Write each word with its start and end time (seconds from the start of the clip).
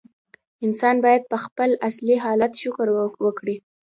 انسان 0.65 0.95
باید 1.05 1.23
په 1.31 1.37
خپل 1.45 1.69
اصلي 1.87 2.15
حالت 2.25 2.51
شکر 2.61 2.87
وکړي. 3.25 3.55